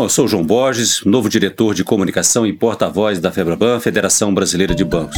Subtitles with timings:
[0.00, 4.32] Bom, eu sou o João Borges, novo diretor de comunicação e porta-voz da FEBRABAN, Federação
[4.32, 5.14] Brasileira de Bancos.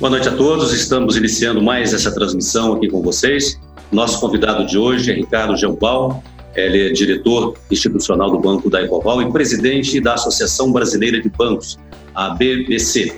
[0.00, 3.60] Boa noite a todos, estamos iniciando mais essa transmissão aqui com vocês.
[3.92, 6.20] Nosso convidado de hoje é Ricardo Jean-Paul,
[6.56, 11.78] ele é diretor institucional do Banco da Ecoval e presidente da Associação Brasileira de Bancos,
[12.12, 13.14] a BBC.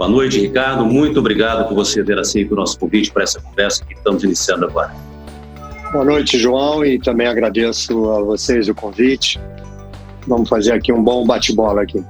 [0.00, 0.86] Boa noite, Ricardo.
[0.86, 4.64] Muito obrigado por você ter aceito o nosso convite para essa conversa que estamos iniciando
[4.64, 4.94] agora.
[5.92, 9.38] Boa noite, João, e também agradeço a vocês o convite.
[10.26, 12.02] Vamos fazer aqui um bom bate-bola aqui.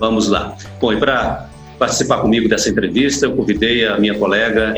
[0.00, 0.56] Vamos lá.
[0.80, 1.48] Bom, e para
[1.78, 4.74] participar comigo dessa entrevista, eu convidei a minha colega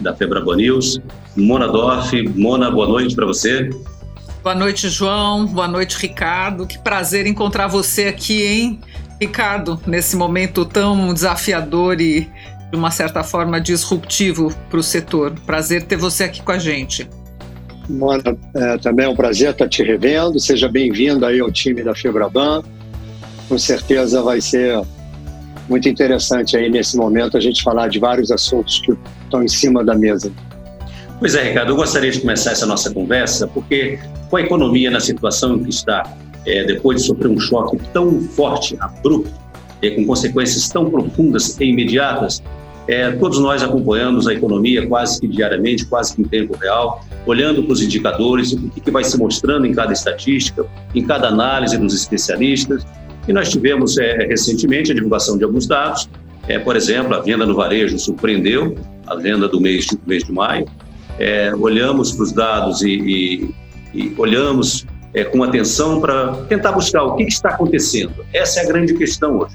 [0.00, 0.98] da Febrabo News,
[1.36, 2.14] Mona Dorf.
[2.34, 3.68] Mona, boa noite para você.
[4.42, 5.44] Boa noite, João.
[5.44, 6.66] Boa noite, Ricardo.
[6.66, 8.80] Que prazer encontrar você aqui, hein?
[9.20, 12.28] Ricardo, nesse momento tão desafiador e,
[12.70, 15.32] de uma certa forma, disruptivo para o setor.
[15.46, 17.08] Prazer ter você aqui com a gente.
[17.88, 20.38] Mona, é, também é um prazer estar te revendo.
[20.40, 22.62] Seja bem-vindo aí ao time da Febraban.
[23.48, 24.80] Com certeza vai ser
[25.68, 29.84] muito interessante aí nesse momento a gente falar de vários assuntos que estão em cima
[29.84, 30.32] da mesa.
[31.18, 35.00] Pois é, Ricardo, eu gostaria de começar essa nossa conversa porque com a economia na
[35.00, 36.02] situação em que está,
[36.46, 39.30] é, depois de sofrer um choque tão forte, abrupto,
[39.82, 42.42] é, com consequências tão profundas e imediatas,
[42.86, 47.62] é, todos nós acompanhamos a economia quase que diariamente, quase que em tempo real, olhando
[47.62, 51.78] para os indicadores, o que, que vai se mostrando em cada estatística, em cada análise
[51.78, 52.86] dos especialistas.
[53.26, 56.08] E nós tivemos é, recentemente a divulgação de alguns dados,
[56.46, 60.32] é, por exemplo, a venda no varejo surpreendeu, a venda do mês, do mês de
[60.32, 60.66] maio.
[61.18, 63.54] É, olhamos para os dados e, e,
[63.94, 68.12] e olhamos é, com atenção para tentar buscar o que, que, está acontecendo.
[68.32, 69.54] Essa é a grande questão hoje.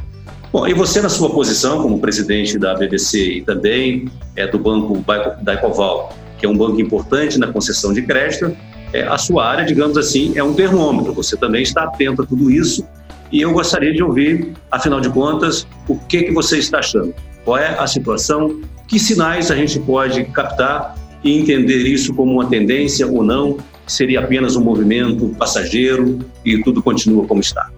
[0.52, 5.04] Bom, e você na sua posição como presidente da BBC e também é, do Banco
[5.42, 8.56] da Ecoval, que é um banco importante na concessão de crédito,
[8.92, 11.14] é, a sua área, digamos assim, é um termômetro.
[11.14, 12.88] Você também está atento a tudo isso
[13.32, 17.14] e eu gostaria de ouvir, afinal de contas, o que, que você está achando?
[17.46, 18.62] Qual é a situação?
[18.88, 23.58] Que sinais a gente pode captar e entender isso como uma tendência ou não
[23.92, 27.70] seria apenas um movimento passageiro e tudo continua como está?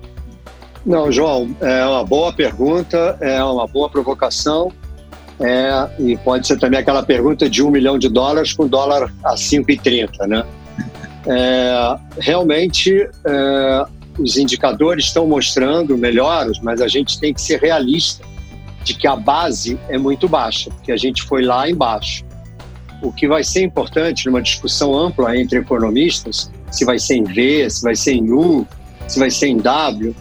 [0.85, 4.71] Não, João, é uma boa pergunta, é uma boa provocação.
[5.39, 9.33] É, e pode ser também aquela pergunta de um milhão de dólares com dólar a
[9.33, 10.43] 5,30, né?
[11.25, 13.85] É, realmente, é,
[14.19, 18.23] os indicadores estão mostrando melhoras, mas a gente tem que ser realista
[18.83, 22.23] de que a base é muito baixa, porque a gente foi lá embaixo
[23.01, 27.69] o que vai ser importante numa discussão ampla entre economistas, se vai ser em V,
[27.69, 28.67] se vai ser em U,
[29.07, 30.15] se vai ser em W,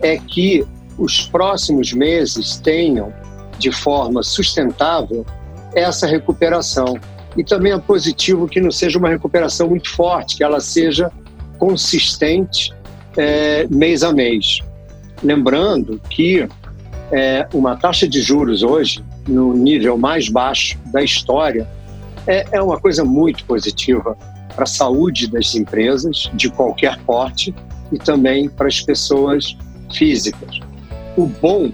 [0.00, 0.64] é que
[0.96, 3.12] os próximos meses tenham,
[3.58, 5.24] de forma sustentável,
[5.74, 6.98] essa recuperação.
[7.36, 11.10] E também é positivo que não seja uma recuperação muito forte, que ela seja
[11.58, 12.72] consistente
[13.16, 14.60] é, mês a mês.
[15.22, 16.48] Lembrando que
[17.10, 21.68] é, uma taxa de juros hoje, no nível mais baixo da história,
[22.28, 24.16] é, é uma coisa muito positiva
[24.54, 27.54] para a saúde das empresas de qualquer porte
[27.90, 29.56] e também para as pessoas
[29.92, 30.60] físicas.
[31.16, 31.72] O bom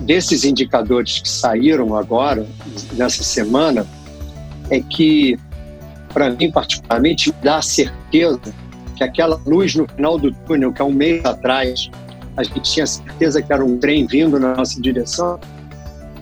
[0.00, 2.46] desses indicadores que saíram agora,
[2.92, 3.84] nessa semana,
[4.70, 5.36] é que,
[6.14, 8.54] para mim particularmente, dá a certeza
[8.96, 11.90] que aquela luz no final do túnel, que há um mês atrás
[12.36, 15.38] a gente tinha certeza que era um trem vindo na nossa direção,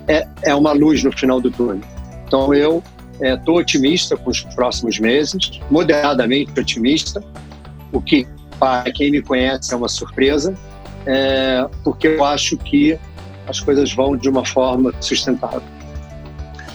[0.07, 1.83] é, é uma luz no final do túnel.
[2.27, 2.83] Então eu
[3.21, 7.23] Estou é, otimista com os próximos meses, moderadamente otimista,
[7.93, 8.27] o que
[8.59, 10.55] para quem me conhece é uma surpresa,
[11.07, 12.99] é, porque eu acho que
[13.47, 15.63] as coisas vão de uma forma sustentável.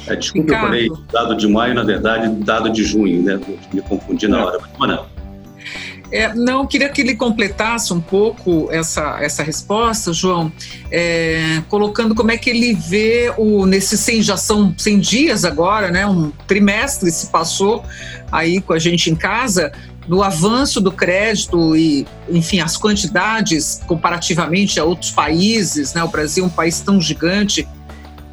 [0.08, 0.76] É, desculpa, Ricardo.
[0.76, 3.40] eu falei dado de maio, na verdade, dado de junho, né?
[3.72, 5.12] Me confundi na hora, mas não.
[6.13, 10.51] É, não, queria que ele completasse um pouco essa, essa resposta, João,
[10.91, 15.90] é, colocando como é que ele vê o nesses 100, já são 100 dias agora,
[15.90, 17.83] né, um trimestre se passou
[18.31, 19.71] aí com a gente em casa,
[20.07, 26.44] do avanço do crédito e, enfim, as quantidades comparativamente a outros países, né, o Brasil
[26.44, 27.68] é um país tão gigante,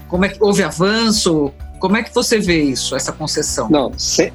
[0.07, 3.71] como é que houve avanço, como é que você vê isso, essa concessão?
[3.71, 4.31] Não, sem,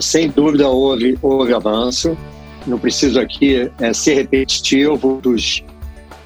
[0.00, 2.16] sem dúvida houve, houve avanço
[2.66, 5.64] não preciso aqui é, ser repetitivo dos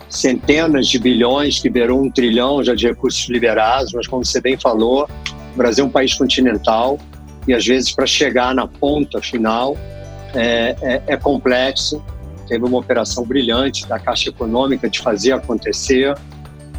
[0.09, 5.09] centenas de bilhões que um trilhão já de recursos liberados, mas como você bem falou,
[5.55, 6.99] o Brasil é um país continental
[7.47, 9.77] e às vezes para chegar na ponta final
[10.35, 12.03] é, é, é, complexo.
[12.49, 16.15] Teve uma operação brilhante da Caixa Econômica de fazer acontecer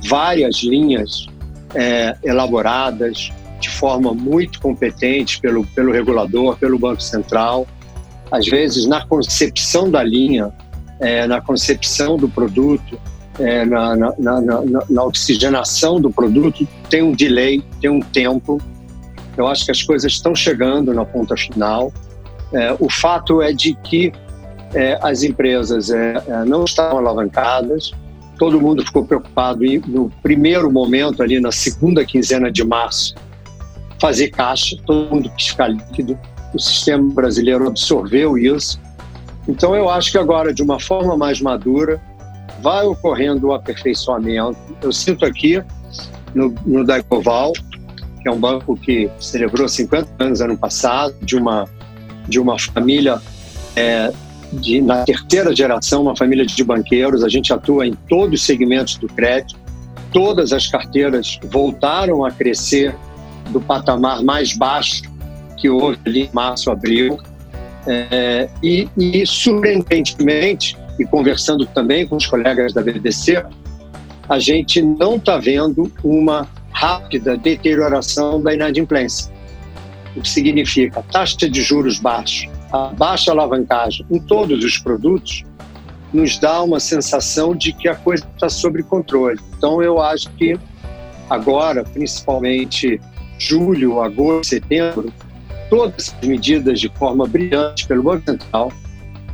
[0.07, 1.27] várias linhas
[1.73, 7.67] é, elaboradas, de forma muito competente pelo, pelo regulador, pelo Banco Central.
[8.35, 10.51] Às vezes, na concepção da linha,
[10.99, 12.99] é, na concepção do produto,
[13.39, 14.41] é, na, na, na,
[14.89, 18.61] na, oxigenação do produto, tem um delay, tem um tempo.
[19.37, 21.93] Eu acho que as coisas estão chegando na ponta final.
[22.51, 24.11] É, o fato é de que
[24.73, 27.93] é, as empresas é, é, não estavam alavancadas,
[28.37, 33.15] todo mundo ficou preocupado em, no primeiro momento, ali na segunda quinzena de março,
[33.97, 36.19] fazer caixa, todo mundo quis ficar líquido,
[36.55, 38.79] o sistema brasileiro absorveu isso.
[39.47, 42.01] Então, eu acho que agora, de uma forma mais madura,
[42.61, 44.57] vai ocorrendo o aperfeiçoamento.
[44.81, 45.61] Eu sinto aqui,
[46.33, 47.53] no, no Daicoval,
[48.21, 51.67] que é um banco que celebrou 50 anos ano passado, de uma,
[52.27, 53.21] de uma família
[53.75, 54.11] é,
[54.51, 57.23] de, na terceira geração, uma família de banqueiros.
[57.23, 59.59] A gente atua em todos os segmentos do crédito.
[60.11, 62.95] Todas as carteiras voltaram a crescer
[63.51, 65.03] do patamar mais baixo
[65.57, 67.17] que houve ali em março, abril.
[67.87, 73.43] É, e, e, surpreendentemente, e conversando também com os colegas da BBC,
[74.27, 79.31] a gente não está vendo uma rápida deterioração da inadimplência.
[80.15, 85.43] O que significa taxa de juros baixa, a baixa alavancagem em todos os produtos,
[86.13, 89.39] nos dá uma sensação de que a coisa está sob controle.
[89.57, 90.57] Então, eu acho que
[91.29, 92.99] agora, principalmente
[93.37, 95.11] julho, agosto, setembro,
[95.75, 98.71] todas as medidas de forma brilhante pelo Banco Central,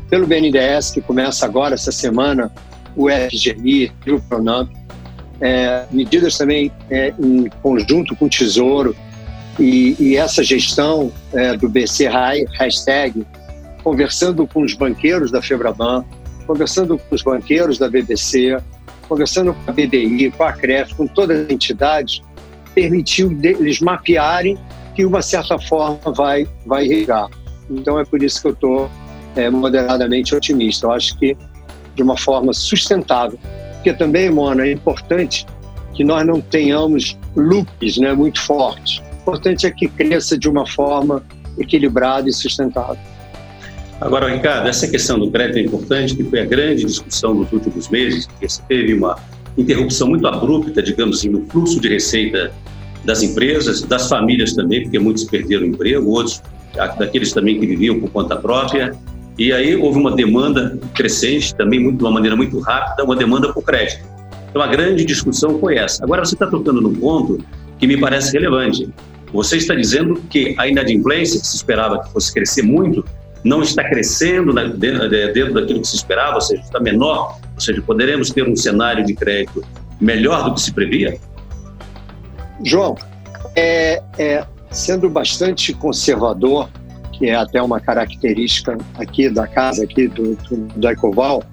[0.10, 2.52] pelo BNDES, que começa agora essa semana,
[2.96, 4.72] o FGI, o Pronamp,
[5.40, 8.96] é, medidas também é, em conjunto com o Tesouro
[9.60, 12.10] e, e essa gestão é, do BC
[12.58, 13.24] hashtag,
[13.84, 16.04] conversando com os banqueiros da Febraban,
[16.48, 18.58] conversando com os banqueiros da BBC,
[19.08, 22.20] conversando com a BDI, com a CREF, com todas as entidades,
[22.74, 24.58] permitiu eles mapearem
[24.96, 27.30] que uma certa forma vai vai regar.
[27.70, 28.92] Então é por isso que eu estou
[29.36, 30.88] é, moderadamente otimista.
[30.88, 31.38] Eu acho que
[31.96, 33.38] de uma forma sustentável,
[33.76, 35.46] porque também, Mona, é importante
[35.94, 39.00] que nós não tenhamos loops né, muito fortes.
[39.00, 41.24] O importante é que cresça de uma forma
[41.58, 42.98] equilibrada e sustentável.
[44.00, 47.88] Agora, Ricardo, essa questão do crédito é importante, que foi a grande discussão nos últimos
[47.90, 49.16] meses, você teve uma
[49.56, 52.52] interrupção muito abrupta, digamos assim, no fluxo de receita
[53.04, 56.42] das empresas, das famílias também, porque muitos perderam o emprego, outros
[56.98, 58.96] daqueles também que viviam por conta própria.
[59.38, 63.52] E aí houve uma demanda crescente, também muito, de uma maneira muito rápida, uma demanda
[63.52, 64.06] por crédito.
[64.50, 66.04] Então a grande discussão foi essa.
[66.04, 67.44] Agora você está tocando num ponto
[67.80, 68.90] que me parece relevante.
[69.34, 73.04] Você está dizendo que a inadimplência, que se esperava que fosse crescer muito,
[73.44, 77.82] não está crescendo dentro, dentro daquilo que se esperava, ou seja, está menor, ou seja,
[77.82, 79.64] poderemos ter um cenário de crédito
[80.00, 81.18] melhor do que se previa?
[82.64, 82.96] João,
[83.56, 86.70] é, é, sendo bastante conservador,
[87.12, 91.44] que é até uma característica aqui da casa, aqui do, do, do Ecoval,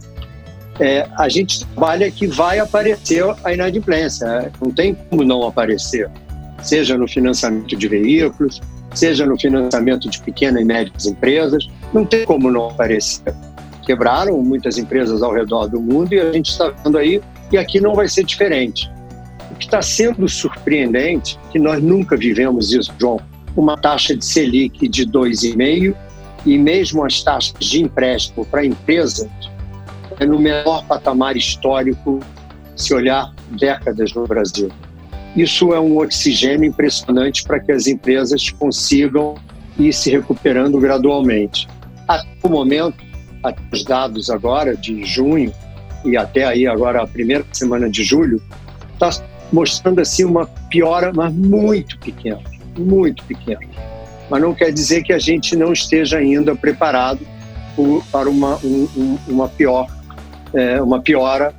[0.81, 6.09] é, a gente trabalha que vai aparecer a inadimplência, não tem como não aparecer,
[6.63, 8.61] seja no financiamento de veículos,
[8.95, 13.35] seja no financiamento de pequenas e médias empresas, não tem como não aparecer.
[13.85, 17.21] Quebraram muitas empresas ao redor do mundo e a gente está vendo aí,
[17.51, 18.91] e aqui não vai ser diferente.
[19.59, 23.21] Que está sendo surpreendente, que nós nunca vivemos isso, João,
[23.57, 25.95] uma taxa de Selic de 2,5%
[26.47, 29.29] e mesmo as taxas de empréstimo para empresas
[30.21, 32.21] é no menor patamar histórico
[32.75, 34.71] se olhar décadas no Brasil.
[35.37, 39.35] Isso é um oxigênio impressionante para que as empresas consigam
[39.79, 41.69] ir se recuperando gradualmente.
[42.07, 43.05] Até o momento,
[43.43, 45.53] até os dados agora de junho
[46.05, 48.43] e até aí agora a primeira semana de julho,
[48.95, 49.11] está
[49.53, 52.41] mostrando assim uma piora, mas muito pequena,
[52.77, 53.61] muito pequena.
[54.31, 57.27] Mas não quer dizer que a gente não esteja ainda preparado
[58.11, 59.87] para uma, um, uma pior,
[60.53, 61.55] é, uma piora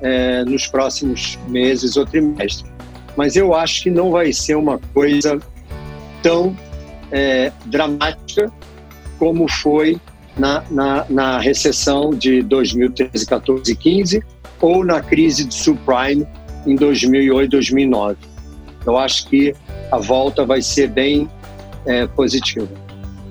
[0.00, 2.74] é, nos próximos meses ou trimestres
[3.16, 5.38] mas eu acho que não vai ser uma coisa
[6.22, 6.56] tão
[7.10, 8.52] é, dramática
[9.18, 10.00] como foi
[10.36, 14.22] na, na, na, recessão de 2013, 14 e 15
[14.60, 16.26] ou na crise do subprime
[16.66, 18.16] em 2008, 2009.
[18.86, 19.54] Eu acho que
[19.90, 21.28] a volta vai ser bem
[21.86, 22.68] é, positiva.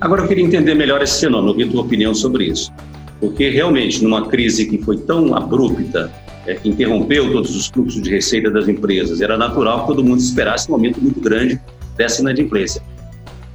[0.02, 2.72] Agora eu queria entender melhor esse fenômeno, ouvir a tua opinião sobre isso.
[3.20, 6.12] Porque realmente, numa crise que foi tão abrupta,
[6.46, 9.22] é, interrompeu todos os fluxos de receita das empresas.
[9.22, 11.60] Era natural que todo mundo esperasse um aumento muito grande
[11.96, 12.82] dessa inadimplência.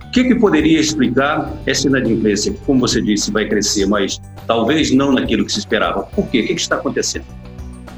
[0.07, 2.55] O que, que poderia explicar essa inadimplência?
[2.65, 6.05] Como você disse, vai crescer, mas talvez não naquilo que se esperava.
[6.05, 6.41] Por quê?
[6.41, 7.27] O que, que está acontecendo?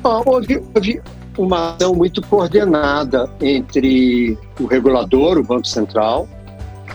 [0.03, 1.01] houve, houve,
[1.37, 6.29] uma ação muito coordenada entre o regulador, o Banco Central,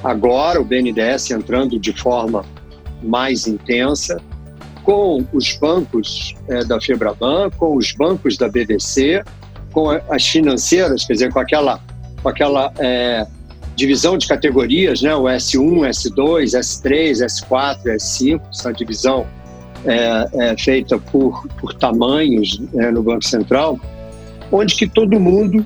[0.04, 2.46] agora o BNDES entrando de forma
[3.02, 4.22] mais intensa,
[4.84, 9.24] com os bancos é, da Febraban, com os bancos da BBC,
[9.72, 11.80] com as financeiras, quer dizer, com aquela,
[12.22, 13.26] com aquela é,
[13.76, 15.16] divisão de categorias, né?
[15.16, 19.26] o S1, S2, S3, S4, S5, essa divisão
[19.86, 22.60] é, é feita por, por tamanhos
[22.94, 23.80] no Banco Central,
[24.52, 25.66] onde que todo mundo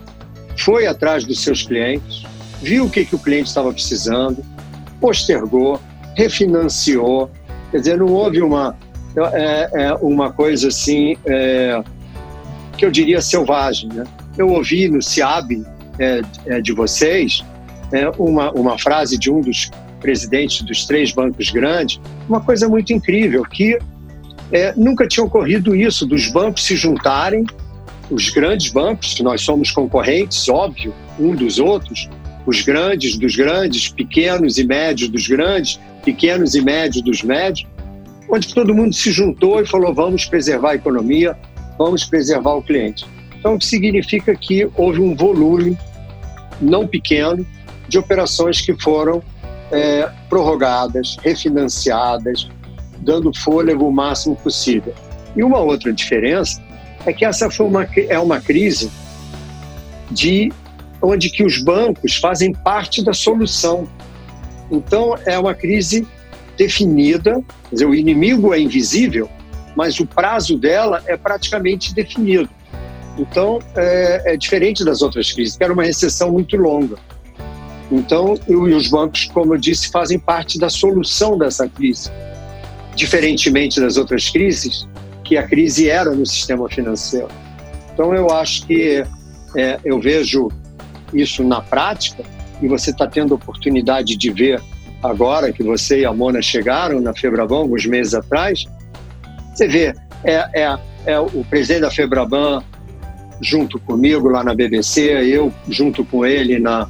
[0.57, 2.23] foi atrás dos seus clientes,
[2.61, 4.43] viu o que, que o cliente estava precisando,
[4.99, 5.79] postergou,
[6.15, 7.31] refinanciou,
[7.71, 8.75] quer dizer, não houve uma,
[9.33, 11.81] é, é uma coisa assim é,
[12.77, 13.89] que eu diria selvagem.
[13.89, 14.03] Né?
[14.37, 15.65] Eu ouvi no CIAB
[15.97, 17.43] é, é, de vocês
[17.91, 22.93] é, uma, uma frase de um dos presidentes dos três bancos grandes, uma coisa muito
[22.93, 23.77] incrível, que
[24.75, 27.45] nunca tinha ocorrido isso, dos bancos se juntarem,
[28.09, 32.09] os grandes bancos, nós somos concorrentes, óbvio, um dos outros,
[32.45, 37.67] os grandes dos grandes, pequenos e médios dos grandes, pequenos e médios dos médios,
[38.29, 41.37] onde todo mundo se juntou e falou: vamos preservar a economia,
[41.77, 43.05] vamos preservar o cliente.
[43.37, 45.77] Então, o que significa que houve um volume
[46.59, 47.45] não pequeno
[47.87, 49.23] de operações que foram
[49.71, 52.49] é, prorrogadas, refinanciadas,
[52.99, 54.93] dando fôlego o máximo possível.
[55.35, 56.61] E uma outra diferença
[57.05, 58.91] é que essa foi uma, é uma crise
[60.11, 60.51] de
[61.01, 63.87] onde que os bancos fazem parte da solução.
[64.69, 66.07] Então, é uma crise
[66.57, 67.41] definida,
[67.71, 69.29] dizer, o inimigo é invisível,
[69.75, 72.49] mas o prazo dela é praticamente definido.
[73.17, 76.97] Então, é, é diferente das outras crises, que era uma recessão muito longa.
[77.91, 82.11] Então, e os bancos, como eu disse, fazem parte da solução dessa crise.
[82.95, 84.87] Diferentemente das outras crises,
[85.29, 87.27] que a crise era no sistema financeiro.
[87.93, 89.05] Então, eu acho que
[89.55, 90.49] é, eu vejo
[91.13, 92.23] isso na prática,
[92.59, 94.59] e você está tendo oportunidade de ver
[95.03, 98.65] agora que você e a Mona chegaram na Febraban alguns meses atrás,
[99.53, 99.93] você vê,
[100.23, 102.63] é, é, é o presidente da Febraban
[103.39, 106.89] junto comigo lá na BBC, eu junto com ele na,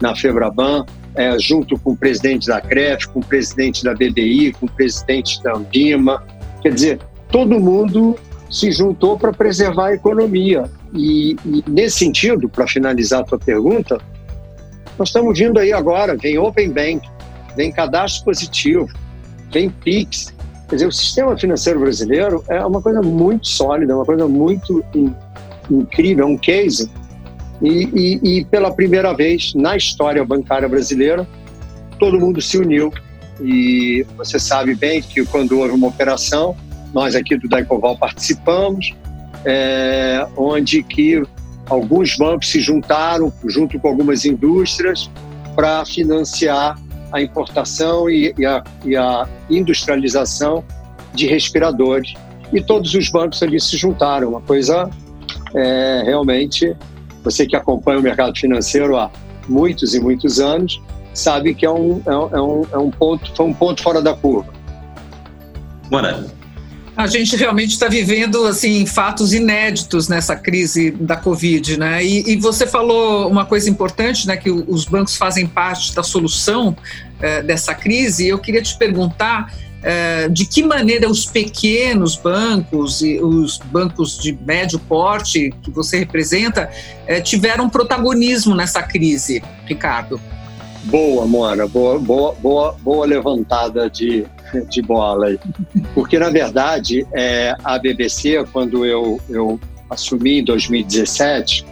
[0.00, 4.66] na Febraban, é, junto com o presidente da CREF, com o presidente da BBI, com
[4.66, 6.24] o presidente da Ambima.
[6.62, 8.16] Quer dizer, todo mundo
[8.50, 10.64] se juntou para preservar a economia.
[10.92, 13.98] E, e nesse sentido, para finalizar a tua pergunta,
[14.98, 17.08] nós estamos vindo aí agora, vem Open Bank,
[17.56, 18.88] vem cadastro positivo,
[19.52, 20.34] vem PIX.
[20.68, 25.14] Quer dizer, o sistema financeiro brasileiro é uma coisa muito sólida, uma coisa muito in,
[25.70, 26.90] incrível, é um case.
[27.62, 31.26] E, e, e, pela primeira vez na história bancária brasileira,
[31.98, 32.92] todo mundo se uniu.
[33.40, 36.56] E você sabe bem que quando houve uma operação,
[36.92, 38.94] nós aqui do Daicoval participamos,
[39.44, 41.22] é, onde que
[41.68, 45.10] alguns bancos se juntaram junto com algumas indústrias
[45.54, 46.78] para financiar
[47.12, 50.64] a importação e, e, a, e a industrialização
[51.14, 52.14] de respiradores.
[52.52, 54.90] E todos os bancos ali se juntaram, uma coisa
[55.54, 56.76] é, realmente,
[57.22, 59.10] você que acompanha o mercado financeiro há
[59.48, 60.80] muitos e muitos anos,
[61.12, 64.14] sabe que é um, é um, é um é ponto, foi um ponto fora da
[64.14, 64.52] curva.
[65.90, 66.24] Mora,
[67.00, 72.04] a gente realmente está vivendo assim fatos inéditos nessa crise da Covid, né?
[72.04, 74.36] E, e, você falou uma coisa importante, né?
[74.36, 76.76] Que os bancos fazem parte da solução
[77.20, 78.28] eh, dessa crise.
[78.28, 79.52] Eu queria te perguntar
[79.82, 85.98] eh, de que maneira os pequenos bancos e os bancos de médio porte que você
[85.98, 86.70] representa
[87.06, 90.20] eh, tiveram protagonismo nessa crise, Ricardo.
[90.84, 94.26] Boa, Mona, boa, boa, boa, boa levantada de,
[94.68, 95.38] de bola aí.
[95.94, 101.64] Porque, na verdade, é, a BBC, quando eu, eu assumi em 2017,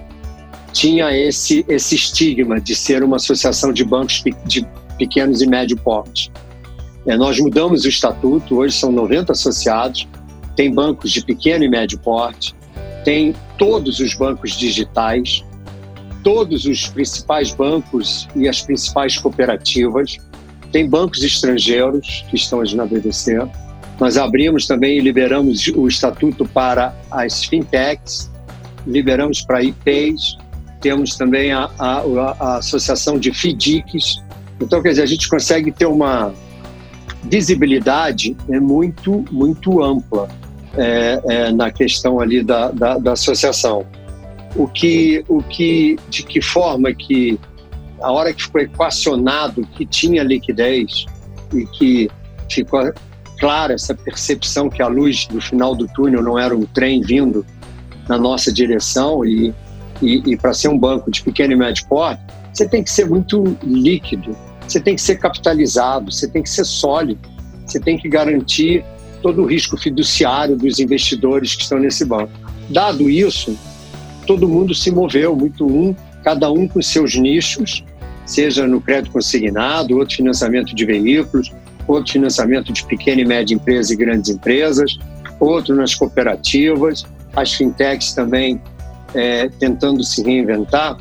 [0.72, 4.66] tinha esse, esse estigma de ser uma associação de bancos de
[4.96, 6.30] pequenos e médio porte.
[7.06, 10.06] É, nós mudamos o estatuto, hoje são 90 associados,
[10.54, 12.54] tem bancos de pequeno e médio porte,
[13.04, 15.44] tem todos os bancos digitais,
[16.22, 20.18] todos os principais bancos e as principais cooperativas.
[20.72, 23.38] Tem bancos estrangeiros que estão hoje na BBC.
[23.98, 28.30] Nós abrimos também e liberamos o estatuto para as fintechs,
[28.86, 30.36] liberamos para IPs,
[30.80, 32.02] temos também a, a,
[32.38, 34.22] a associação de FIDICs.
[34.60, 36.32] Então, quer dizer, a gente consegue ter uma
[37.24, 40.28] visibilidade é muito, muito ampla
[40.76, 43.84] é, é, na questão ali da, da, da associação
[44.54, 47.38] o que, o que, de que forma que
[48.00, 51.06] a hora que ficou equacionado que tinha liquidez
[51.52, 52.10] e que
[52.50, 52.92] ficou
[53.38, 57.44] clara essa percepção que a luz do final do túnel não era um trem vindo
[58.08, 59.54] na nossa direção e,
[60.02, 63.08] e, e para ser um banco de pequeno e médio porte, você tem que ser
[63.08, 64.36] muito líquido,
[64.66, 67.20] você tem que ser capitalizado, você tem que ser sólido,
[67.66, 68.84] você tem que garantir
[69.22, 72.32] todo o risco fiduciário dos investidores que estão nesse banco.
[72.70, 73.56] Dado isso,
[74.26, 75.94] todo mundo se moveu muito um,
[76.28, 77.82] cada um com seus nichos,
[78.26, 81.50] seja no crédito consignado, outro financiamento de veículos,
[81.86, 84.98] outro financiamento de pequena e média empresa e grandes empresas,
[85.40, 88.60] outro nas cooperativas, as fintechs também
[89.14, 90.98] é, tentando se reinventar.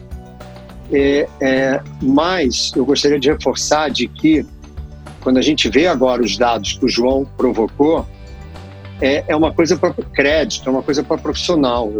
[0.93, 4.45] É, é, mas eu gostaria de reforçar de que
[5.19, 8.07] quando a gente vê agora os dados que o João provocou,
[9.01, 11.91] é, é uma coisa para crédito, é uma coisa para profissional.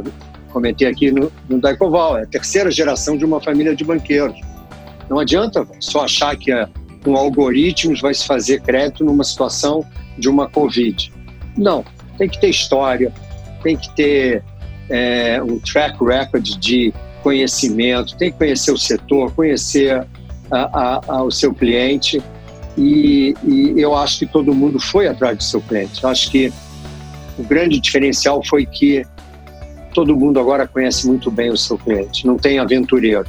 [0.57, 4.41] Comentei aqui no, no Daicoval, é a terceira geração de uma família de banqueiros.
[5.07, 6.67] Não adianta só achar que é,
[7.03, 9.85] com algoritmos vai se fazer crédito numa situação
[10.17, 11.13] de uma Covid.
[11.55, 11.85] Não,
[12.17, 13.13] tem que ter história,
[13.61, 14.43] tem que ter
[14.89, 20.07] é, um track record de conhecimento, tem que conhecer o setor, conhecer
[20.49, 22.19] a, a, a, o seu cliente.
[22.75, 26.03] E, e, eu acho que todo mundo foi atrás do seu cliente.
[26.03, 26.51] Eu acho que
[27.37, 29.05] o grande diferencial foi que
[29.97, 33.25] todo mundo agora conhece muito bem o seu cliente, não tem aventureiro.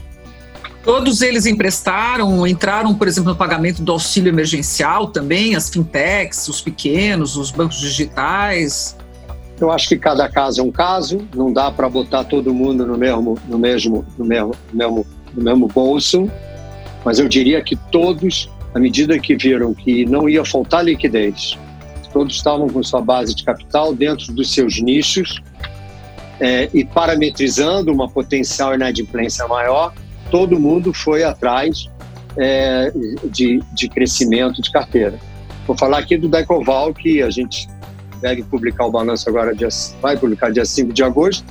[0.84, 6.60] Todos eles emprestaram, entraram, por exemplo, no pagamento do auxílio emergencial também, as fintechs, os
[6.60, 8.94] pequenos, os bancos digitais.
[9.58, 12.98] Eu acho que cada caso é um caso, não dá para botar todo mundo no
[12.98, 16.30] mesmo, no mesmo, no mesmo, no mesmo, no mesmo bolso,
[17.02, 21.56] mas eu diria que todos, à medida que viram que não ia faltar liquidez,
[22.12, 25.40] todos estavam com sua base de capital dentro dos seus nichos
[26.40, 29.92] é, e parametrizando uma potencial inadimplência maior,
[30.30, 31.88] todo mundo foi atrás
[32.36, 32.92] é,
[33.24, 35.18] de, de crescimento de carteira.
[35.66, 37.68] Vou falar aqui do Decoval, que a gente
[38.20, 39.68] deve publicar o balanço agora, dia,
[40.00, 41.44] vai publicar dia 5 de agosto.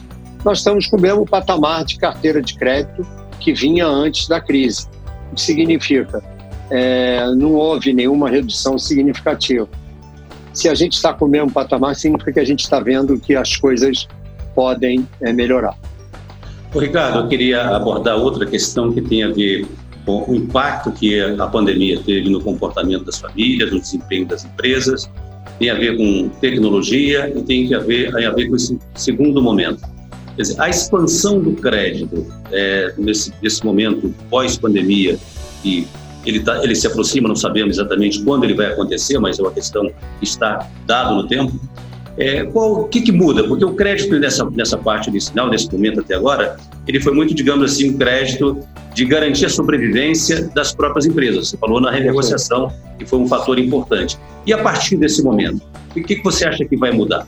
[0.43, 3.05] Nós estamos com o mesmo patamar de carteira de crédito
[3.39, 4.87] que vinha antes da crise.
[5.31, 6.23] O que significa?
[6.69, 9.67] É, não houve nenhuma redução significativa.
[10.53, 13.35] Se a gente está com o mesmo patamar, significa que a gente está vendo que
[13.35, 14.07] as coisas
[14.57, 15.77] podem é, melhorar.
[16.73, 19.67] Ricardo, eu queria abordar outra questão que tem a ver
[20.03, 25.07] com o impacto que a pandemia teve no comportamento das famílias, no desempenho das empresas,
[25.59, 29.43] tem a ver com tecnologia e tem a ver, tem a ver com esse segundo
[29.43, 29.81] momento.
[30.35, 35.19] Quer dizer, a expansão do crédito é, nesse, nesse momento pós-pandemia,
[35.63, 35.85] e
[36.25, 39.51] ele, tá, ele se aproxima, não sabemos exatamente quando ele vai acontecer, mas é uma
[39.51, 39.87] questão
[40.19, 41.59] que está dado no tempo.
[42.17, 43.47] É, qual, o que, que, muda?
[43.47, 47.71] Porque o crédito nessa, nessa parte inicial, nesse momento até agora, ele foi muito, digamos
[47.71, 48.59] assim, um crédito
[48.93, 51.49] de garantir a sobrevivência das próprias empresas.
[51.49, 54.17] Você falou na renegociação, que foi um fator importante.
[54.47, 57.27] E a partir desse momento, o que, que você acha que vai mudar?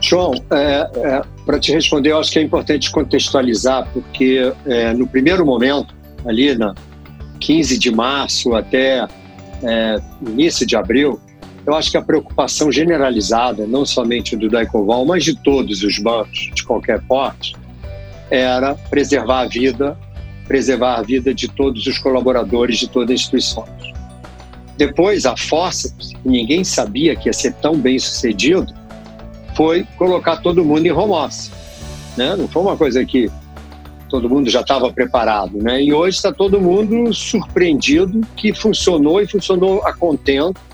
[0.00, 5.06] João, é, é, para te responder, eu acho que é importante contextualizar, porque é, no
[5.06, 6.74] primeiro momento, ali na
[7.40, 9.06] 15 de março até
[9.62, 11.20] é, início de abril,
[11.70, 16.50] eu acho que a preocupação generalizada, não somente do Daicoval, mas de todos os bancos
[16.52, 17.54] de qualquer porte,
[18.28, 19.96] era preservar a vida,
[20.48, 23.92] preservar a vida de todos os colaboradores de todas as instituições.
[24.76, 28.74] Depois, a força, ninguém sabia que ia ser tão bem sucedido,
[29.54, 31.52] foi colocar todo mundo em home office.
[32.16, 32.34] Né?
[32.34, 33.30] Não foi uma coisa que
[34.08, 35.56] todo mundo já estava preparado.
[35.62, 35.84] Né?
[35.84, 40.69] E hoje está todo mundo surpreendido que funcionou e funcionou a contento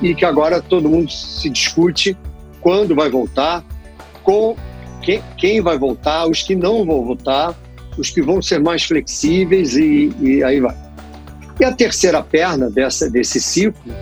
[0.00, 2.16] e que agora todo mundo se discute
[2.60, 3.64] quando vai voltar,
[4.22, 4.56] com
[5.02, 7.54] quem, quem vai voltar, os que não vão voltar,
[7.96, 10.76] os que vão ser mais flexíveis e, e aí vai.
[11.60, 13.92] E a terceira perna dessa, desse ciclo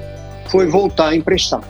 [0.48, 1.62] foi voltar a emprestar.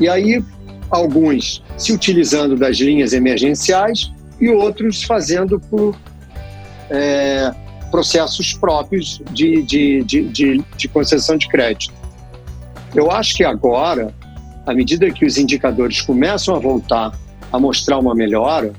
[0.00, 0.42] E aí,
[0.90, 5.94] alguns se utilizando das linhas emergenciais e outros fazendo por
[6.90, 7.52] é,
[7.90, 12.01] processos próprios de, de, de, de, de concessão de crédito.
[12.94, 14.14] Eu acho que agora,
[14.66, 17.12] à medida que os indicadores começam a voltar
[17.52, 18.72] a mostrar uma melhora,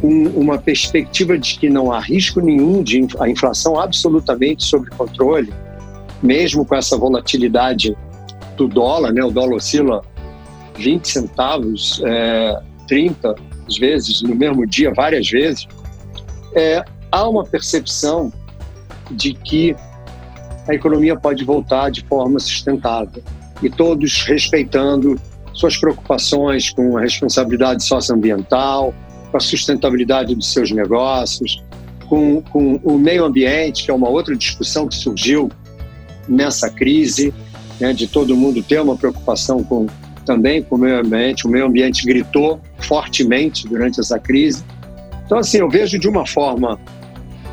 [0.00, 5.52] com uma perspectiva de que não há risco nenhum de a inflação absolutamente sob controle,
[6.20, 7.96] mesmo com essa volatilidade
[8.56, 9.22] do dólar, né?
[9.22, 10.02] O dólar oscila
[10.76, 13.34] 20 centavos, é, 30
[13.66, 15.66] às vezes no mesmo dia, várias vezes.
[16.54, 18.32] É, há uma percepção
[19.10, 19.76] de que
[20.66, 23.22] a economia pode voltar de forma sustentável
[23.62, 25.20] e todos respeitando
[25.52, 28.94] suas preocupações com a responsabilidade socioambiental,
[29.30, 31.62] com a sustentabilidade dos seus negócios,
[32.08, 35.50] com, com o meio ambiente, que é uma outra discussão que surgiu
[36.28, 37.32] nessa crise,
[37.80, 39.86] né, de todo mundo ter uma preocupação com,
[40.24, 41.46] também com o meio ambiente.
[41.46, 44.64] O meio ambiente gritou fortemente durante essa crise.
[45.24, 46.78] Então, assim, eu vejo de uma forma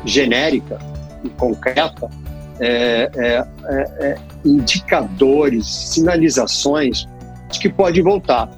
[0.04, 0.78] genérica
[1.24, 2.08] e concreta
[2.60, 7.06] é, é, é, é indicadores, sinalizações
[7.50, 8.48] de que pode voltar.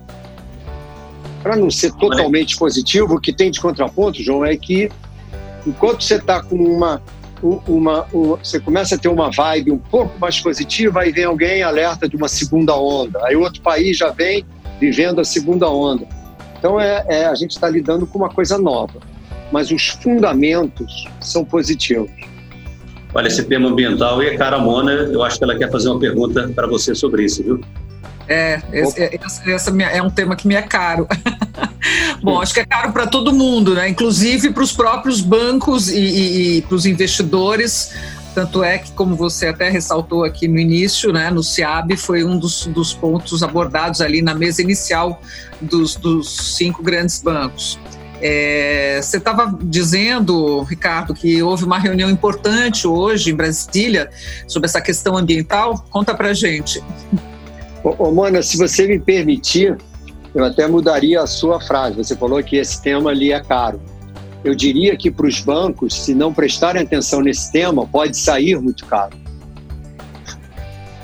[1.43, 4.91] Para não ser totalmente positivo, o que tem de contraponto, João, é que
[5.67, 7.03] enquanto você está com uma,
[7.43, 11.63] uma, uma, Você começa a ter uma vibe um pouco mais positiva, aí vem alguém
[11.63, 13.25] alerta de uma segunda onda.
[13.25, 14.45] Aí outro país já vem
[14.81, 16.07] vivendo a segunda onda.
[16.59, 19.01] Então é, é a gente está lidando com uma coisa nova,
[19.51, 22.32] mas os fundamentos são positivos.
[23.15, 25.99] Olha, esse tema ambiental e a cara Mona, eu acho que ela quer fazer uma
[25.99, 27.61] pergunta para você sobre isso, viu?
[28.29, 31.07] É, esse, essa é um tema que me é caro.
[32.23, 33.89] Bom, acho que é caro para todo mundo, né?
[33.89, 37.93] Inclusive para os próprios bancos e, e, e para os investidores.
[38.35, 42.39] Tanto é que, como você até ressaltou aqui no início, né, no CIAB foi um
[42.39, 45.21] dos, dos pontos abordados ali na mesa inicial
[45.61, 47.79] dos, dos cinco grandes bancos.
[48.25, 54.09] É, você estava dizendo, Ricardo, que houve uma reunião importante hoje em Brasília
[54.47, 55.85] sobre essa questão ambiental.
[55.91, 56.81] Conta para gente.
[57.83, 59.77] Ô, ô, Mona, se você me permitir,
[60.33, 61.97] eu até mudaria a sua frase.
[61.97, 63.83] Você falou que esse tema ali é caro.
[64.45, 68.87] Eu diria que para os bancos, se não prestarem atenção nesse tema, pode sair muito
[68.87, 69.17] caro.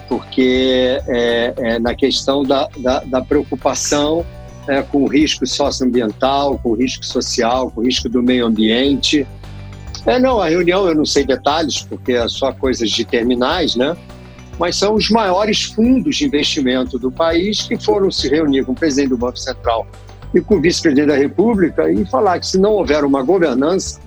[0.09, 4.25] Porque é, é na questão da, da, da preocupação
[4.69, 9.27] é, com risco socioambiental, com risco social, com risco do meio ambiente.
[10.07, 13.97] É, não, a reunião eu não sei detalhes, porque é só coisas de terminais, né?
[14.59, 18.75] Mas são os maiores fundos de investimento do país que foram se reunir com o
[18.75, 19.87] presidente do Banco Central
[20.35, 24.01] e com o vice-presidente da República e falar que se não houver uma governança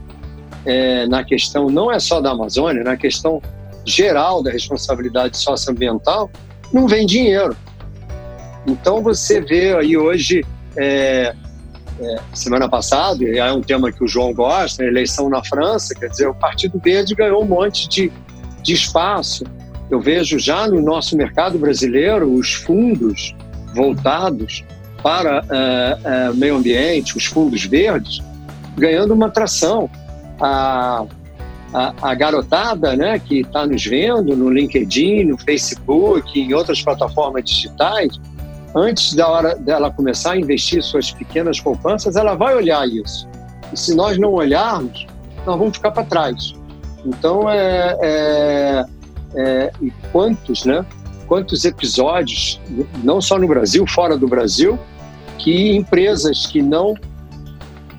[0.65, 3.41] é, na questão não é só da Amazônia, na questão
[3.85, 6.29] geral da responsabilidade socioambiental,
[6.71, 7.55] não vem dinheiro.
[8.67, 10.45] Então você vê aí hoje,
[10.77, 11.33] é,
[11.99, 16.09] é, semana passada, e é um tema que o João gosta, eleição na França, quer
[16.09, 18.11] dizer, o Partido Verde ganhou um monte de,
[18.61, 19.43] de espaço.
[19.89, 23.35] Eu vejo já no nosso mercado brasileiro os fundos
[23.73, 24.63] voltados
[25.03, 28.19] para é, é meio ambiente, os fundos verdes,
[28.77, 29.89] ganhando uma atração.
[30.39, 31.05] A,
[31.73, 37.43] a, a, garotada né, que está nos vendo no LinkedIn, no Facebook, em outras plataformas
[37.45, 38.19] digitais,
[38.75, 43.27] antes da hora dela começar a investir suas pequenas poupanças, ela vai olhar isso.
[43.71, 45.05] E se nós não olharmos,
[45.45, 46.53] nós vamos ficar para trás.
[47.05, 48.85] Então, é, é,
[49.35, 50.85] é, e quantos, né?
[51.27, 52.59] Quantos episódios,
[53.03, 54.77] não só no Brasil, fora do Brasil,
[55.37, 56.93] que empresas que não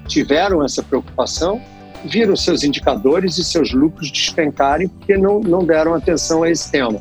[0.07, 1.61] tiveram essa preocupação
[2.05, 7.01] viram seus indicadores e seus lucros despencarem porque não, não deram atenção a esse tema.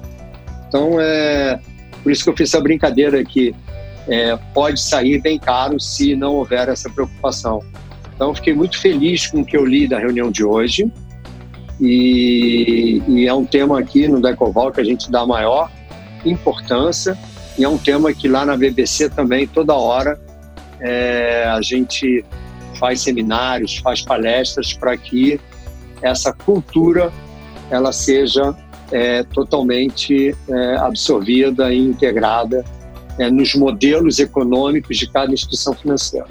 [0.67, 1.59] Então, é,
[2.01, 3.53] por isso que eu fiz essa brincadeira que
[4.07, 7.63] é, pode sair bem caro se não houver essa preocupação.
[8.15, 10.91] Então, fiquei muito feliz com o que eu li da reunião de hoje.
[11.79, 15.71] E, e é um tema aqui no Decoval que a gente dá maior
[16.23, 17.17] importância.
[17.57, 20.19] E é um tema que lá na BBC também, toda hora,
[20.79, 22.23] é, a gente
[22.75, 25.39] faz seminários, faz palestras para que
[26.01, 27.11] essa cultura
[27.69, 28.55] ela seja
[28.91, 32.63] é, totalmente é, absorvida e integrada
[33.17, 36.27] é, nos modelos econômicos de cada instituição financeira.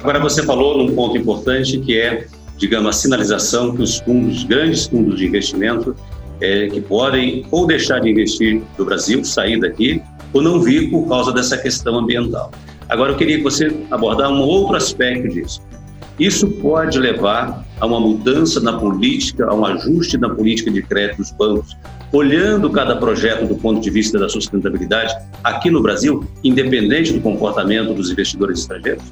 [0.00, 2.26] Agora você falou num ponto importante que é,
[2.58, 5.96] digamos, a sinalização que os fundos, grandes fundos de investimento,
[6.40, 11.08] é, que podem ou deixar de investir no Brasil, sair daqui, ou não vir por
[11.08, 12.50] causa dessa questão ambiental.
[12.88, 15.60] Agora eu queria que você abordar um outro aspecto disso.
[16.18, 21.18] Isso pode levar a uma mudança na política, a um ajuste na política de crédito
[21.18, 21.76] dos bancos,
[22.12, 27.92] olhando cada projeto do ponto de vista da sustentabilidade aqui no Brasil, independente do comportamento
[27.92, 29.02] dos investidores estrangeiros?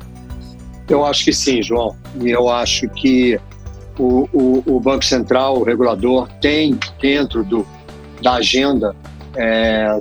[0.88, 1.96] Eu acho que sim, João.
[2.20, 3.38] E eu acho que
[3.98, 7.66] o, o, o, Banco Central, o regulador, tem dentro do,
[8.22, 8.94] da agenda
[9.34, 10.00] é,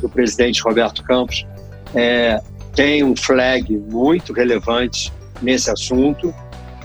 [0.00, 1.46] do presidente Roberto Campos,
[1.94, 2.40] é,
[2.74, 6.34] tem um flag muito relevante nesse assunto.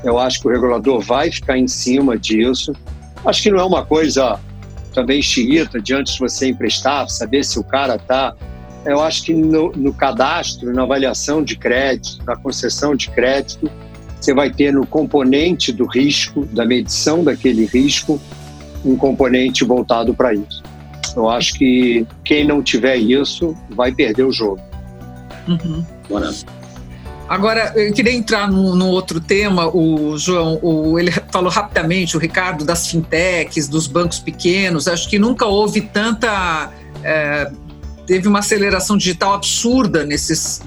[0.03, 2.73] Eu acho que o regulador vai ficar em cima disso.
[3.25, 4.39] Acho que não é uma coisa
[4.93, 8.33] também xiita de antes de você emprestar, saber se o cara está.
[8.85, 13.69] Eu acho que no, no, cadastro, na avaliação de crédito, na concessão de crédito,
[14.19, 18.19] você vai ter no componente do risco, da medição daquele risco,
[18.83, 20.63] um componente voltado para isso.
[21.15, 24.61] Eu acho que quem não tiver isso vai perder o jogo.
[25.47, 25.83] Uhum.
[27.29, 32.65] Agora, eu queria entrar no, outro tema, o João, o, ele falou rapidamente, o Ricardo,
[32.65, 34.87] das fintechs, dos bancos pequenos.
[34.87, 36.71] Acho que nunca houve tanta
[37.03, 37.51] é,
[38.09, 40.63] teve uma aceleração digital absurda nesses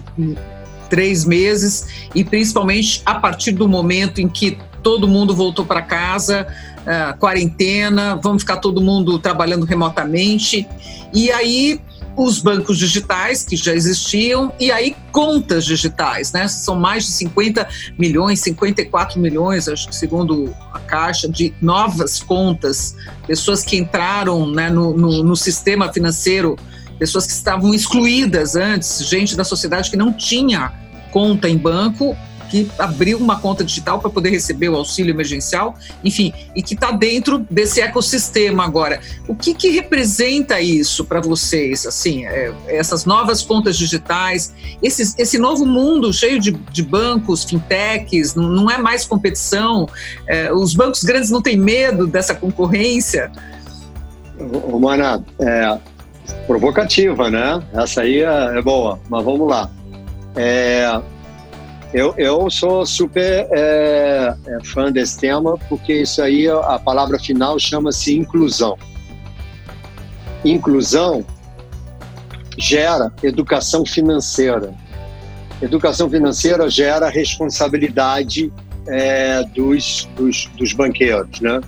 [0.88, 6.46] três meses e principalmente a partir do momento em que todo mundo voltou para casa,
[6.83, 10.68] uh, quarentena, vamos ficar todo mundo trabalhando remotamente.
[11.12, 11.81] E aí
[12.16, 16.46] os bancos digitais que já existiam e aí contas digitais, né?
[16.48, 17.66] São mais de 50
[17.98, 22.94] milhões, 54 milhões, acho que segundo a Caixa, de novas contas,
[23.27, 26.57] pessoas que entraram né, no, no, no sistema financeiro,
[26.98, 30.72] pessoas que estavam excluídas antes, gente da sociedade que não tinha
[31.11, 32.16] conta em banco
[32.53, 36.91] que abriu uma conta digital para poder receber o auxílio emergencial, enfim, e que está
[36.91, 39.01] dentro desse ecossistema agora.
[39.27, 45.38] O que, que representa isso para vocês, assim, é, essas novas contas digitais, esses, esse
[45.38, 49.88] novo mundo cheio de, de bancos, fintechs, não, é mais competição,
[50.27, 53.33] é, os bancos grandes não têm medo dessa concorrência?
[54.79, 55.79] Mana, é
[56.47, 57.62] provocativa, né?
[57.73, 59.71] Essa aí é, é boa, mas vamos lá.
[60.37, 61.01] É,
[61.92, 67.59] eu, eu sou super é, é, fã desse tema, porque isso aí, a palavra final
[67.59, 68.78] chama-se inclusão.
[70.44, 71.24] Inclusão
[72.59, 74.72] gera educação financeira.
[75.61, 78.52] Educação financeira gera responsabilidade
[78.88, 81.40] é, dos, dos, dos banqueiros.
[81.40, 81.61] Né?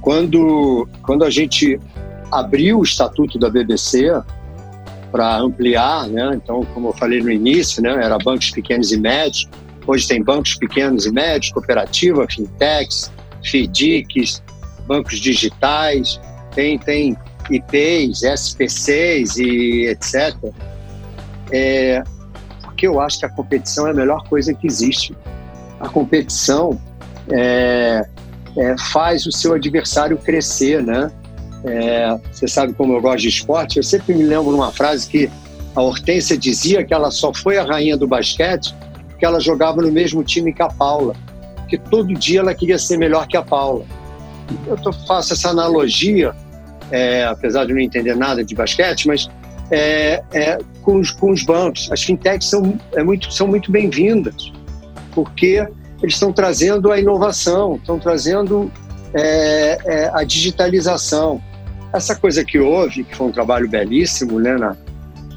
[0.00, 1.78] Quando, quando a gente
[2.32, 4.10] abriu o estatuto da BBC,
[5.12, 6.32] para ampliar, né?
[6.34, 9.46] Então, como eu falei no início, né, era bancos pequenos e médios.
[9.86, 13.12] Hoje tem bancos pequenos e médios, cooperativa, fintechs,
[13.44, 14.42] FIDICs,
[14.86, 16.18] bancos digitais,
[16.54, 17.16] tem tem
[17.50, 20.34] IPs, SPCs e etc.
[21.50, 22.02] É,
[22.62, 25.14] porque eu acho que a competição é a melhor coisa que existe.
[25.78, 26.80] A competição
[27.30, 28.08] é,
[28.56, 31.10] é, faz o seu adversário crescer, né?
[31.64, 33.76] É, você sabe como eu gosto de esporte.
[33.76, 35.30] Eu sempre me lembro de uma frase que
[35.74, 38.74] a Hortência dizia que ela só foi a rainha do basquete
[39.22, 41.14] porque ela jogava no mesmo time que a Paula,
[41.68, 43.84] que todo dia ela queria ser melhor que a Paula.
[44.66, 46.34] Eu tô, faço essa analogia,
[46.90, 49.30] é, apesar de não entender nada de basquete, mas
[49.70, 51.88] é, é, com, os, com os bancos.
[51.92, 54.52] As fintechs são, é muito, são muito bem-vindas,
[55.14, 55.64] porque
[56.02, 58.72] eles estão trazendo a inovação, estão trazendo
[59.14, 61.40] é, é, a digitalização
[61.92, 64.76] essa coisa que houve, que foi um trabalho belíssimo né, na,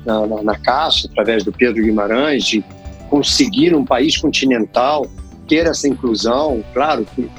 [0.05, 2.63] na, na Caixa, através do Pedro Guimarães, de
[3.09, 5.05] conseguir um país continental
[5.47, 7.29] ter essa inclusão, claro que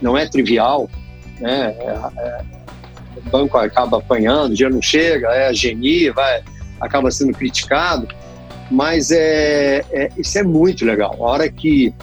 [0.00, 0.90] não é trivial,
[1.40, 1.74] né?
[1.78, 2.44] É, é,
[3.16, 6.42] o banco acaba apanhando, o dinheiro não chega, é a geni, vai,
[6.80, 8.08] acaba sendo criticado,
[8.70, 11.16] mas é, é, isso é muito legal.
[11.18, 11.94] A hora que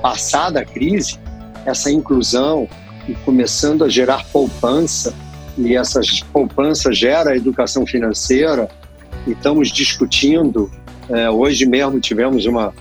[0.00, 1.18] passada a crise,
[1.66, 2.68] essa inclusão
[3.08, 5.12] e começando a gerar poupança,
[5.58, 6.00] e essa
[6.32, 8.68] poupança gera educação financeira
[9.26, 10.70] e estamos discutindo.
[11.08, 12.72] É, hoje mesmo tivemos uma,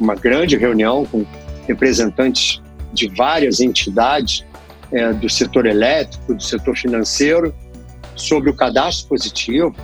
[0.00, 1.24] uma grande reunião com
[1.66, 2.60] representantes
[2.92, 4.44] de várias entidades
[4.92, 7.54] é, do setor elétrico, do setor financeiro,
[8.14, 9.74] sobre o cadastro positivo,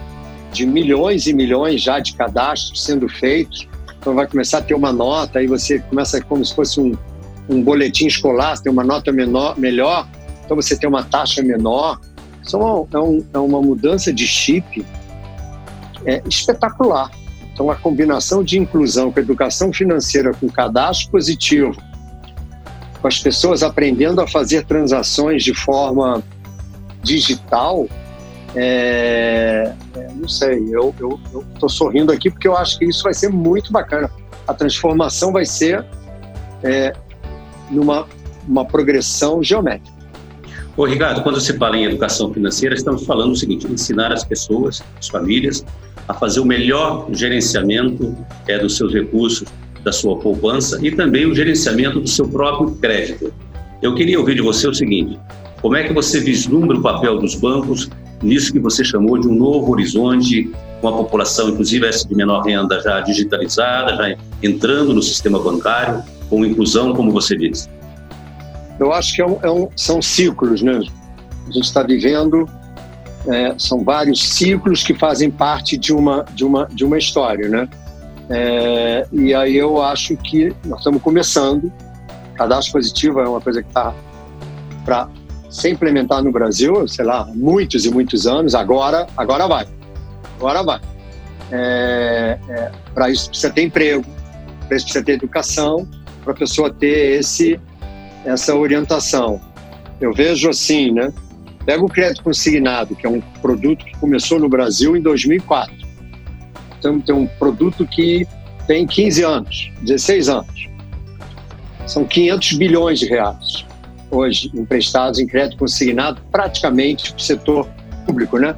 [0.52, 3.68] de milhões e milhões já de cadastros sendo feitos.
[3.98, 6.96] Então vai começar a ter uma nota, aí você começa como se fosse um,
[7.48, 10.09] um boletim escolar, tem uma nota menor, melhor,
[10.44, 12.00] então você tem uma taxa menor.
[12.42, 14.85] Isso é uma, é, um, é uma mudança de chip
[16.05, 17.11] é, espetacular.
[17.52, 21.76] Então, a combinação de inclusão com educação financeira, com cadastro positivo,
[23.00, 26.22] com as pessoas aprendendo a fazer transações de forma
[27.02, 27.87] digital,
[28.55, 30.94] é, é, não sei, eu
[31.55, 34.11] estou sorrindo aqui porque eu acho que isso vai ser muito bacana.
[34.46, 35.85] A transformação vai ser
[36.62, 36.92] é,
[37.70, 38.07] numa
[38.46, 40.02] uma progressão geométrica.
[40.74, 44.82] Ô, Ricardo, quando você fala em educação financeira, estamos falando o seguinte: ensinar as pessoas,
[44.98, 45.64] as famílias,
[46.08, 48.16] a fazer o melhor gerenciamento
[48.48, 49.48] é, dos seus recursos,
[49.85, 53.32] da sua poupança e também o gerenciamento do seu próprio crédito.
[53.82, 55.18] Eu queria ouvir de você o seguinte:
[55.61, 57.90] como é que você vislumbra o papel dos bancos
[58.22, 62.42] nisso que você chamou de um novo horizonte, com a população, inclusive essa de menor
[62.42, 67.68] renda, já digitalizada, já entrando no sistema bancário, com inclusão, como você disse?
[68.78, 70.80] Eu acho que é um, é um, são ciclos, né?
[71.48, 72.48] A gente está vivendo,
[73.26, 77.68] é, são vários ciclos que fazem parte de uma, de uma, de uma história, né?
[78.28, 81.72] É, e aí eu acho que nós estamos começando.
[82.35, 83.94] Cadastro positivo é uma coisa que está
[84.85, 85.08] para
[85.50, 88.54] ser implementar no Brasil, sei lá, muitos e muitos anos.
[88.54, 89.66] Agora, agora vai,
[90.38, 90.80] agora vai.
[91.50, 94.04] É, é, para isso precisa ter emprego,
[94.66, 95.87] para isso precisa ter educação,
[96.24, 97.61] para a pessoa ter esse
[98.24, 99.40] essa orientação.
[100.00, 101.12] Eu vejo assim, né?
[101.64, 105.74] Pega o crédito consignado, que é um produto que começou no Brasil em 2004.
[106.80, 108.26] temos um produto que
[108.66, 110.68] tem 15 anos, 16 anos.
[111.87, 113.64] São 500 bilhões de reais
[114.12, 117.68] hoje emprestados em crédito consignado praticamente para o setor
[118.06, 118.54] público, né?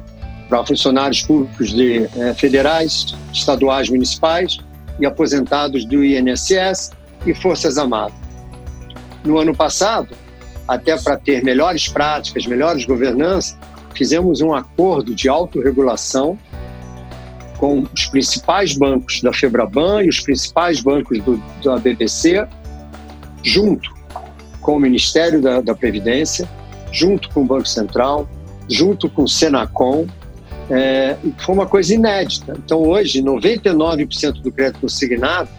[0.49, 4.59] Para funcionários públicos de, eh, federais, estaduais, municipais
[4.99, 6.91] e aposentados do INSS
[7.25, 8.24] e Forças Armadas.
[9.25, 10.15] No ano passado,
[10.67, 13.57] até para ter melhores práticas, melhores governanças,
[13.93, 16.37] fizemos um acordo de autorregulação
[17.57, 22.45] com os principais bancos da Febraban e os principais bancos do, da BBC,
[23.41, 23.93] junto
[24.61, 26.49] com o Ministério da, da Previdência,
[26.91, 28.27] junto com o Banco Central,
[28.69, 30.07] junto com o Senacom,
[30.69, 32.55] é, foi uma coisa inédita.
[32.57, 35.49] Então, hoje, 99% do crédito consignado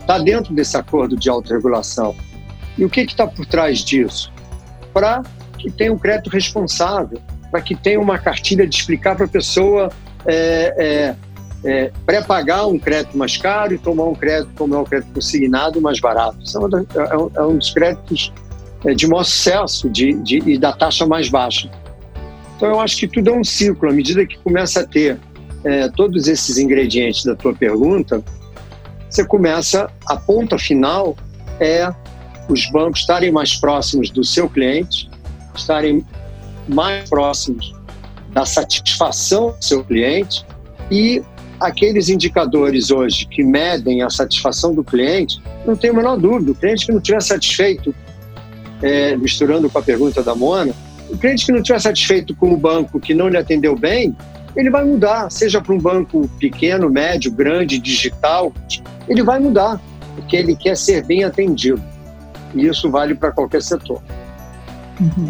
[0.00, 2.16] está dentro desse acordo de autorregulação.
[2.76, 4.32] E o que está por trás disso?
[4.92, 5.22] Para
[5.58, 9.90] que tenha um crédito responsável, para que tenha uma cartilha de explicar para a pessoa
[10.26, 11.16] é, é,
[11.64, 16.00] é, pré-pagar um crédito mais caro e tomar um crédito é o crédito consignado mais
[16.00, 16.38] barato.
[16.42, 18.32] Isso é, um, é um dos créditos
[18.84, 21.70] é, de maior sucesso de, de, e da taxa mais baixa.
[22.56, 23.88] Então eu acho que tudo é um ciclo.
[23.88, 25.18] À medida que começa a ter
[25.64, 28.22] é, todos esses ingredientes da tua pergunta,
[29.08, 31.16] você começa, a ponta final
[31.60, 31.92] é
[32.52, 35.10] os bancos estarem mais próximos do seu cliente,
[35.54, 36.04] estarem
[36.68, 37.74] mais próximos
[38.30, 40.44] da satisfação do seu cliente
[40.90, 41.22] e
[41.58, 46.54] aqueles indicadores hoje que medem a satisfação do cliente, não tem a menor dúvida, o
[46.54, 47.94] cliente que não estiver satisfeito,
[48.82, 50.74] é, misturando com a pergunta da Mona,
[51.08, 54.16] o cliente que não estiver satisfeito com o banco que não lhe atendeu bem,
[54.56, 58.52] ele vai mudar, seja para um banco pequeno, médio, grande, digital,
[59.08, 59.80] ele vai mudar,
[60.16, 61.91] porque ele quer ser bem atendido.
[62.54, 64.02] E isso vale para qualquer setor.
[65.00, 65.26] Uhum.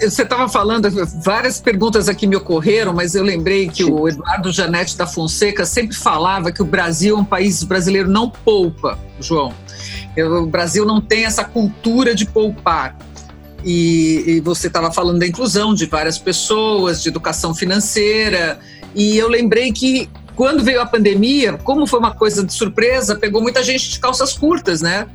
[0.00, 0.88] Você estava falando,
[1.22, 3.90] várias perguntas aqui me ocorreram, mas eu lembrei que Sim.
[3.90, 8.08] o Eduardo Janete da Fonseca sempre falava que o Brasil é um país, o brasileiro
[8.08, 9.52] não poupa, João.
[10.16, 12.96] O Brasil não tem essa cultura de poupar.
[13.64, 18.58] E, e você estava falando da inclusão de várias pessoas, de educação financeira,
[18.94, 23.42] e eu lembrei que quando veio a pandemia, como foi uma coisa de surpresa, pegou
[23.42, 25.06] muita gente de calças curtas, né?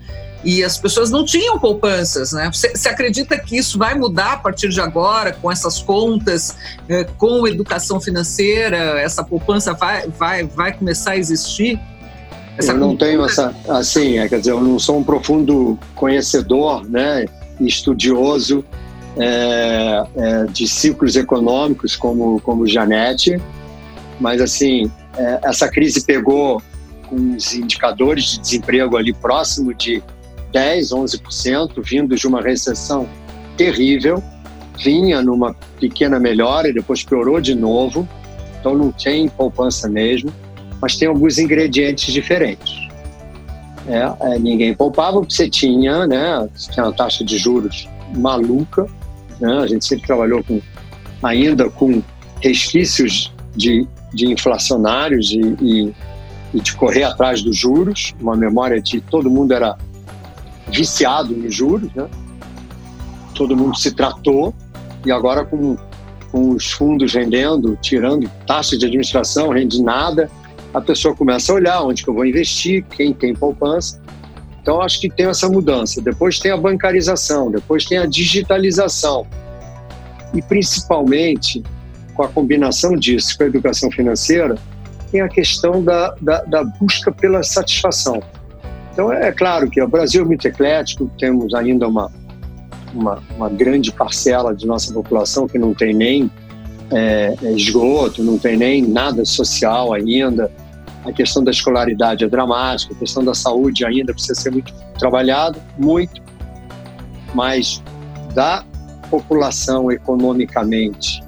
[0.45, 2.51] E as pessoas não tinham poupanças, né?
[2.53, 6.55] Você, você, acredita que isso vai mudar a partir de agora com essas contas,
[6.87, 11.79] eh, com educação financeira, essa poupança vai, vai, vai começar a existir?
[12.55, 13.11] Essa eu não cultura?
[13.11, 17.25] tenho essa, assim, é, quer dizer, eu não sou um profundo conhecedor, né,
[17.59, 18.63] estudioso
[19.17, 23.41] é, é, de ciclos econômicos como como Janete,
[24.19, 26.61] mas assim, é, essa crise pegou
[27.09, 30.03] com os indicadores de desemprego ali próximo de
[30.51, 33.07] 10, 11%, vindo de uma recessão
[33.57, 34.23] terrível,
[34.77, 38.07] vinha numa pequena melhora e depois piorou de novo,
[38.59, 40.31] então não tem poupança mesmo,
[40.81, 42.85] mas tem alguns ingredientes diferentes.
[43.87, 48.87] É, é, ninguém poupava porque você tinha, né, tinha uma taxa de juros maluca,
[49.39, 50.59] né, a gente sempre trabalhou com,
[51.21, 52.01] ainda com
[52.41, 55.95] resquícios de, de inflacionários e, e,
[56.53, 59.77] e de correr atrás dos juros, uma memória de todo mundo era
[60.75, 62.07] viciado nos juros, né?
[63.33, 64.53] Todo mundo se tratou
[65.05, 65.77] e agora com,
[66.31, 70.29] com os fundos rendendo, tirando taxa de administração, rende nada,
[70.73, 74.01] a pessoa começa a olhar onde que eu vou investir, quem tem poupança.
[74.61, 76.01] Então acho que tem essa mudança.
[76.01, 79.25] Depois tem a bancarização, depois tem a digitalização
[80.33, 81.63] e principalmente
[82.13, 84.55] com a combinação disso com a educação financeira
[85.11, 88.21] tem a questão da, da, da busca pela satisfação.
[88.95, 92.09] Então, é claro que o Brasil é muito eclético, temos ainda uma,
[92.93, 96.31] uma, uma grande parcela de nossa população que não tem nem
[96.89, 100.49] é, é, esgoto, não tem nem nada social ainda.
[101.03, 105.59] A questão da escolaridade é dramática, a questão da saúde ainda precisa ser muito trabalhada,
[105.77, 106.21] muito,
[107.33, 107.83] mas
[108.33, 108.63] da
[109.09, 111.21] população economicamente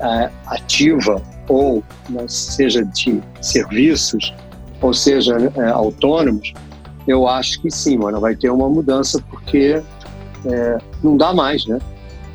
[0.00, 4.34] é, ativa ou né, seja de serviços
[4.82, 6.52] ou seja é, autônomos,
[7.06, 9.82] eu acho que sim, mano, vai ter uma mudança porque
[10.44, 11.78] é, não dá mais, né?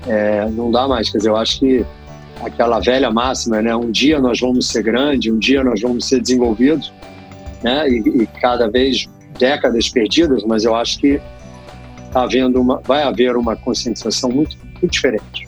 [0.08, 1.10] É, não dá mais.
[1.10, 1.86] Quer dizer, eu acho que
[2.42, 3.76] aquela velha máxima, né?
[3.76, 6.92] Um dia nós vamos ser grande, um dia nós vamos ser desenvolvidos,
[7.64, 7.90] né?
[7.90, 9.08] E, e cada vez
[9.38, 11.22] décadas perdidas, mas eu acho que
[12.12, 15.48] tá havendo uma, vai haver uma conscientização muito, muito diferente.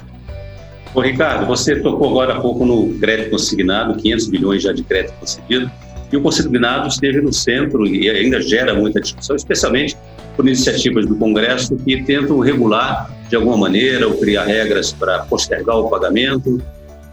[0.93, 5.13] Ô, Ricardo, você tocou agora há pouco no crédito consignado, 500 bilhões já de crédito
[5.19, 5.71] concedido.
[6.13, 9.97] E o consignado esteve no centro e ainda gera muita discussão, especialmente
[10.35, 15.75] por iniciativas do Congresso que tentam regular de alguma maneira ou criar regras para postergar
[15.75, 16.61] o pagamento.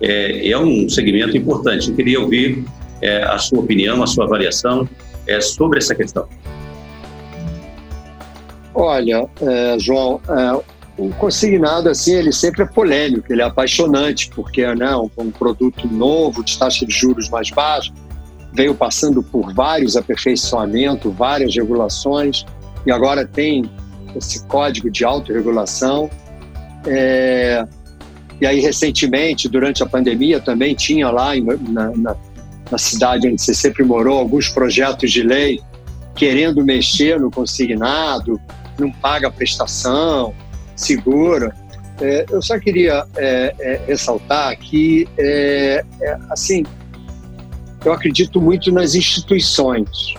[0.02, 1.88] É, é um segmento importante.
[1.88, 2.62] Eu queria ouvir
[3.00, 4.86] é, a sua opinião, a sua avaliação
[5.26, 6.28] é, sobre essa questão.
[8.74, 10.62] Olha, é, João, é,
[10.98, 15.30] o consignado assim ele sempre é polêmico, ele é apaixonante porque é né, um, um
[15.30, 17.90] produto novo de taxa de juros mais baixa,
[18.52, 22.44] veio passando por vários aperfeiçoamentos, várias regulações
[22.86, 23.70] e agora tem
[24.16, 26.10] esse código de autorregulação.
[26.86, 27.64] É,
[28.40, 32.16] e aí, recentemente, durante a pandemia, também tinha lá na, na,
[32.70, 35.60] na cidade onde você sempre morou alguns projetos de lei
[36.14, 38.40] querendo mexer no consignado,
[38.78, 40.34] não paga prestação,
[40.74, 41.54] segura.
[42.00, 46.64] É, eu só queria é, é, ressaltar que, é, é, assim,
[47.84, 50.14] eu acredito muito nas instituições.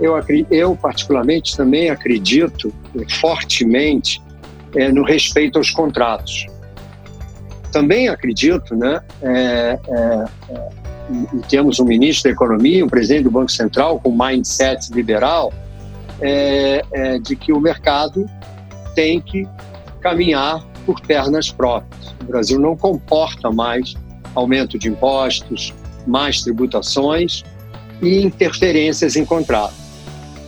[0.00, 0.14] Eu,
[0.50, 2.72] eu particularmente, também acredito
[3.20, 4.20] fortemente
[4.74, 6.46] é, no respeito aos contratos.
[7.72, 10.68] Também acredito, né, é, é, é,
[11.34, 15.52] e temos um ministro da Economia, um presidente do Banco Central com mindset liberal,
[16.20, 18.28] é, é, de que o mercado
[18.94, 19.46] tem que
[20.00, 22.14] caminhar por pernas próprias.
[22.22, 23.94] O Brasil não comporta mais
[24.34, 25.72] aumento de impostos,
[26.06, 27.42] mais tributações
[28.02, 29.74] e interferências em contrato.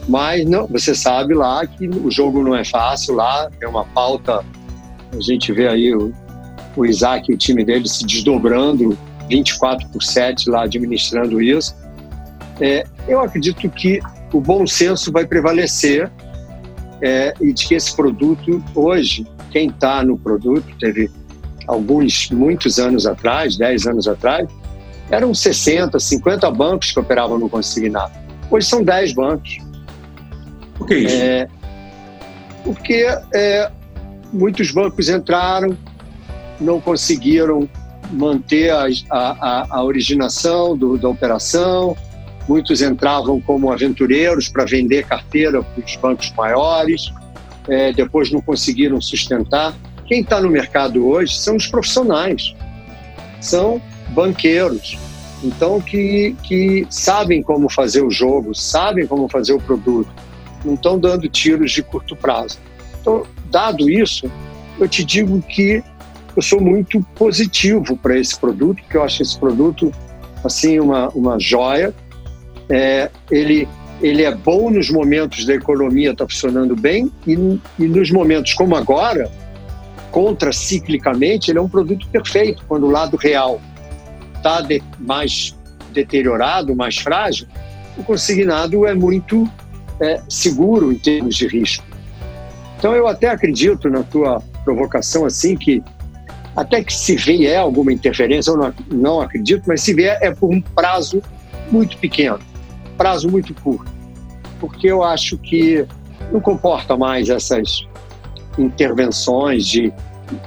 [0.08, 4.44] Mas não, você sabe lá que o jogo não é fácil lá, tem uma pauta,
[5.12, 6.12] a gente vê aí o,
[6.76, 8.96] o Isaac e o time dele se desdobrando
[9.28, 11.74] 24 por 7 lá administrando isso.
[12.60, 14.00] É, eu acredito que
[14.32, 16.10] o bom senso vai prevalecer
[17.00, 21.10] é, e de que esse produto, hoje, quem está no produto, teve
[21.66, 24.48] alguns, muitos anos atrás, 10 anos atrás,
[25.10, 28.12] eram 60, 50 bancos que operavam no consignado.
[28.50, 29.58] Hoje são 10 bancos.
[30.76, 31.16] Por que isso?
[31.16, 31.48] É,
[32.64, 33.70] porque é,
[34.32, 35.76] muitos bancos entraram,
[36.60, 37.68] não conseguiram
[38.10, 41.96] manter a, a, a originação do, da operação,
[42.48, 47.12] muitos entravam como aventureiros para vender carteira para os bancos maiores,
[47.68, 49.74] é, depois não conseguiram sustentar.
[50.06, 52.54] Quem está no mercado hoje são os profissionais,
[53.40, 53.80] são
[54.10, 54.98] banqueiros,
[55.42, 60.10] então que, que sabem como fazer o jogo, sabem como fazer o produto,
[60.64, 62.58] não estão dando tiros de curto prazo.
[63.00, 64.30] Então, dado isso,
[64.78, 65.82] eu te digo que
[66.36, 69.92] eu sou muito positivo para esse produto, porque eu acho esse produto
[70.44, 71.94] assim uma, uma joia.
[72.68, 73.68] É, ele,
[74.00, 77.32] ele é bom nos momentos da economia está funcionando bem e,
[77.78, 79.30] e nos momentos como agora,
[80.10, 83.60] contraciclicamente, ele é um produto perfeito quando o lado real
[84.38, 85.56] está de, mais
[85.92, 87.46] deteriorado, mais frágil,
[87.96, 89.48] o consignado é muito
[90.00, 91.84] é, seguro em termos de risco.
[92.78, 95.82] Então eu até acredito na tua provocação assim que
[96.54, 100.50] até que se vier alguma interferência, eu não, não acredito, mas se vier é por
[100.50, 101.22] um prazo
[101.70, 102.40] muito pequeno,
[102.96, 103.90] prazo muito curto,
[104.58, 105.86] porque eu acho que
[106.32, 107.86] não comporta mais essas
[108.58, 109.92] intervenções de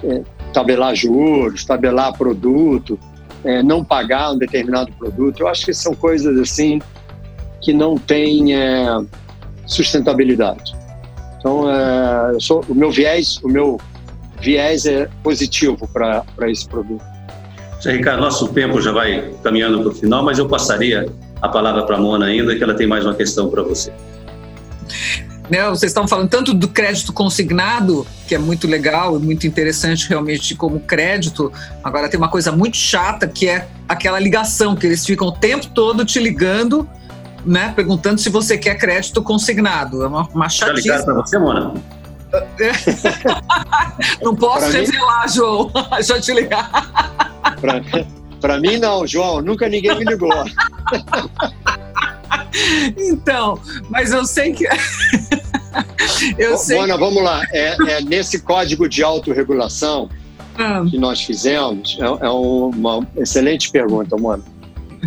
[0.03, 0.21] é,
[0.53, 2.99] tabelar juros, tabelar produto,
[3.43, 5.41] é, não pagar um determinado produto.
[5.41, 6.81] Eu acho que são coisas assim
[7.61, 8.85] que não têm é,
[9.65, 10.75] sustentabilidade.
[11.37, 13.79] Então, é, sou, o meu viés, o meu
[14.39, 17.03] viés é positivo para esse produto.
[17.81, 21.07] Zé Ricardo, nosso tempo já vai caminhando para o final, mas eu passaria
[21.41, 23.91] a palavra para a Mona ainda, que ela tem mais uma questão para você.
[25.51, 30.07] Né, vocês estão falando tanto do crédito consignado, que é muito legal e muito interessante
[30.07, 31.51] realmente como crédito.
[31.83, 35.67] Agora tem uma coisa muito chata que é aquela ligação que eles ficam o tempo
[35.67, 36.87] todo te ligando,
[37.45, 40.03] né, perguntando se você quer crédito consignado.
[40.03, 40.87] É uma, uma chatice.
[40.87, 41.73] Já ligaram para você, Mona?
[44.23, 45.33] não posso pra revelar, mim?
[45.33, 45.71] João.
[45.91, 46.71] Deixa eu te ligar.
[48.39, 49.41] Para mim, não, João.
[49.41, 50.31] Nunca ninguém me ligou.
[52.97, 54.67] então, mas eu sei que.
[56.37, 56.77] eu sei.
[56.77, 57.43] Mona, vamos lá.
[57.51, 60.09] É, é nesse código de autorregulação
[60.57, 60.83] ah.
[60.89, 64.43] que nós fizemos, é, é uma excelente pergunta, Mona.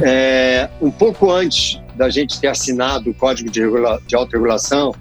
[0.03, 4.01] É, um pouco antes da gente ter assinado o código de, regula...
[4.07, 4.95] de autorregulação,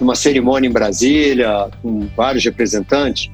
[0.00, 3.30] numa cerimônia em Brasília, com vários representantes,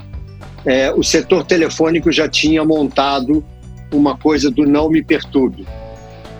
[0.64, 3.44] é, o setor telefônico já tinha montado
[3.92, 5.64] uma coisa do não me perturbe.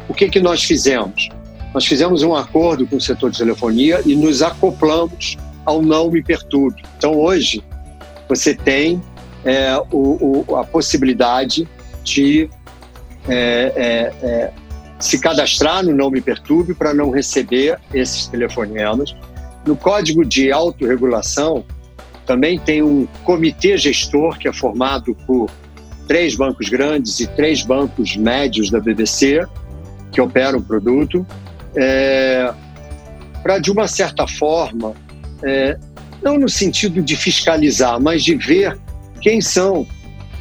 [0.08, 1.28] O que, que nós fizemos?
[1.74, 6.22] Nós fizemos um acordo com o setor de telefonia e nos acoplamos ao não me
[6.22, 6.82] perturbe.
[6.96, 7.62] Então, hoje,
[8.28, 9.00] você tem
[9.44, 11.68] é, o, o, a possibilidade
[12.02, 12.48] de
[13.28, 14.52] é, é, é
[14.98, 19.14] se cadastrar no Não Me Perturbe para não receber esses telefonemas
[19.66, 21.64] no Código de Autorregulação,
[22.24, 25.50] também tem um comitê gestor que é formado por
[26.06, 29.44] três bancos grandes e três bancos médios da BBC,
[30.12, 31.26] que opera o produto,
[31.76, 32.52] é,
[33.42, 34.94] para, de uma certa forma,
[35.42, 35.78] é,
[36.22, 38.78] não no sentido de fiscalizar, mas de ver
[39.20, 39.86] quem são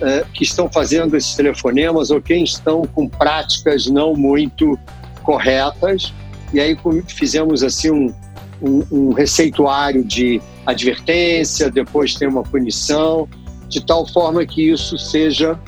[0.02, 4.78] é, que estão fazendo esses telefonemas ou quem estão com práticas não muito
[5.24, 6.14] corretas.
[6.54, 6.78] E aí
[7.08, 8.14] fizemos assim um,
[8.62, 13.28] um, um receituário de advertência, depois tem uma punição,
[13.68, 15.60] de tal forma que isso seja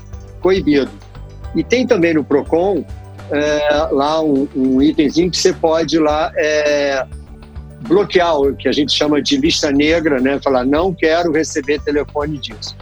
[0.41, 0.91] proibido.
[1.55, 2.83] E tem também no PROCON
[3.31, 7.05] é, lá um, um, itemzinho que você pode lá é,
[7.81, 10.39] bloquear, o que a gente chama de lista negra, né?
[10.41, 12.75] falar não quero receber telefone disso.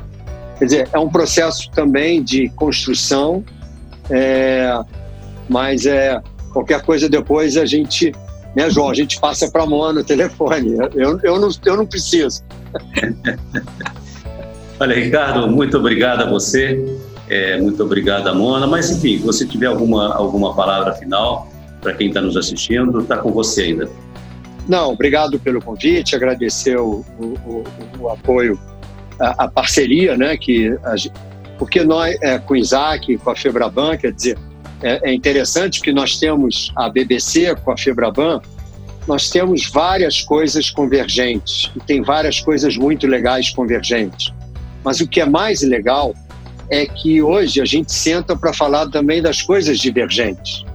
[0.58, 3.44] Quer dizer, é um processo também de construção,
[4.10, 4.78] é,
[5.50, 6.22] mas é
[6.54, 8.14] qualquer coisa depois a gente
[8.56, 8.90] né, João?
[8.90, 10.78] A gente passa para a Mona o telefone.
[10.96, 12.42] Eu, eu, não, eu não preciso.
[14.80, 16.82] Olha, Ricardo, muito obrigado a você.
[17.30, 18.68] É, muito obrigado, Mona.
[18.68, 21.48] Mas, enfim, se você tiver alguma, alguma palavra final
[21.82, 23.90] para quem está nos assistindo, está com você ainda.
[24.68, 27.64] Não, obrigado pelo convite, agradecer o, o,
[28.00, 28.60] o apoio,
[29.20, 30.36] a, a, parceria, né?
[30.36, 30.96] Que a,
[31.58, 34.38] porque nós, é, com o Isaac, com a Febraban, quer dizer,
[34.82, 38.42] é, é interessante que nós temos a BBC com a Febraban,
[39.08, 44.34] nós temos várias coisas convergentes e tem várias coisas muito legais convergentes.
[44.84, 46.14] Mas o que é mais legal
[46.70, 50.66] é que hoje a gente senta para falar também das coisas divergentes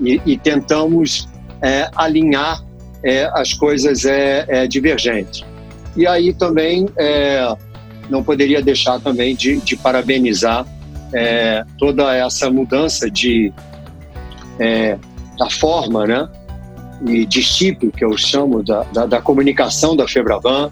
[0.00, 1.28] e, e tentamos
[1.62, 2.64] é, alinhar
[3.04, 5.44] é, as coisas é, é divergentes.
[5.96, 7.54] E aí também é,
[8.08, 10.66] não poderia deixar também de, de parabenizar
[11.12, 13.52] é, toda essa mudança de
[15.38, 16.28] da forma, né,
[17.06, 20.68] e discípulo que eu chamo da, da, da comunicação da Febraban,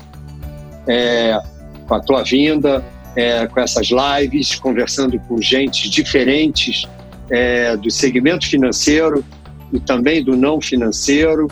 [1.86, 2.84] com a tua vinda,
[3.16, 6.86] é, com essas lives, conversando com gente diferentes
[7.30, 9.24] é, do segmento financeiro
[9.72, 11.48] e também do não financeiro,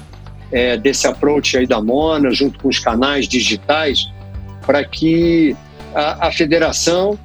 [0.52, 4.08] é, desse approach aí da Mona, junto com os canais digitais,
[4.64, 5.56] para que
[5.94, 7.18] a, a federação,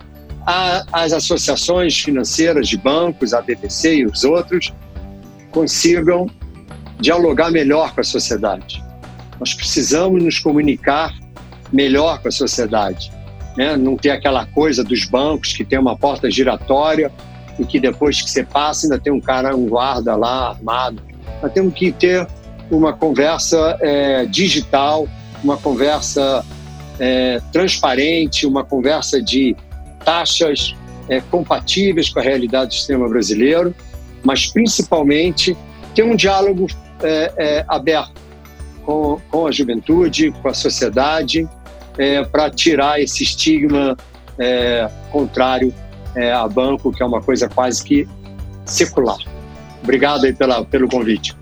[0.46, 4.74] a, as associações financeiras de bancos, a BBC e os outros,
[5.52, 6.28] consigam
[7.00, 8.84] dialogar melhor com a sociedade.
[9.40, 11.14] Nós precisamos nos comunicar
[11.72, 13.12] melhor com a sociedade.
[13.60, 13.76] Né?
[13.76, 17.12] Não ter aquela coisa dos bancos que tem uma porta giratória
[17.60, 21.04] e que depois que você passa ainda tem um cara, um guarda lá armado.
[21.44, 22.26] Nós temos que ter
[22.72, 25.10] uma conversa é, digital,
[25.44, 26.46] uma conversa
[27.02, 29.58] é, transparente, uma conversa de
[30.06, 30.74] taxas
[31.10, 33.76] é, compatíveis com a realidade do sistema brasileiro,
[34.24, 35.58] mas principalmente
[35.94, 36.66] ter um diálogo
[37.04, 38.22] é, é, aberto
[38.86, 41.46] com, com a juventude, com a sociedade,
[41.98, 43.98] é, para tirar esse estigma
[44.38, 45.74] é, contrário
[46.16, 48.08] é, a banco, que é uma coisa quase que
[48.66, 49.18] secular.
[49.84, 51.36] Obrigado aí pela, pelo convite.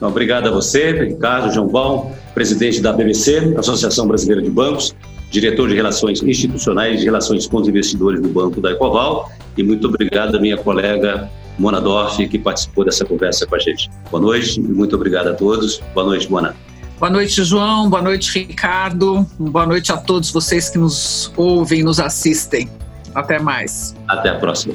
[0.00, 4.94] Obrigado a você, Ricardo João Bom, presidente da BBC, Associação Brasileira de Bancos,
[5.30, 9.88] diretor de Relações Institucionais e Relações com os Investidores do Banco da Ecoval, e muito
[9.88, 13.90] obrigado a minha colega Mona Dorf, que participou dessa conversa com a gente.
[14.10, 15.82] Boa noite e muito obrigado a todos.
[15.94, 16.56] Boa noite, Mona.
[17.00, 17.88] Boa noite, João.
[17.88, 19.26] Boa noite, Ricardo.
[19.38, 22.68] Boa noite a todos vocês que nos ouvem nos assistem.
[23.14, 23.96] Até mais.
[24.06, 24.74] Até a próxima.